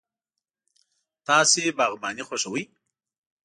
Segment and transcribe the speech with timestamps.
[1.27, 2.63] تاسو باغباني خوښوئ؟